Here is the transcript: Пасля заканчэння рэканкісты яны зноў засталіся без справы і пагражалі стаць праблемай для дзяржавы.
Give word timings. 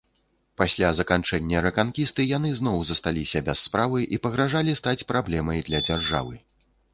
Пасля 0.59 0.87
заканчэння 0.99 1.59
рэканкісты 1.65 2.25
яны 2.37 2.49
зноў 2.61 2.79
засталіся 2.91 3.43
без 3.51 3.57
справы 3.67 3.99
і 4.17 4.19
пагражалі 4.25 4.77
стаць 4.81 5.07
праблемай 5.13 5.63
для 5.69 5.85
дзяржавы. 5.87 6.35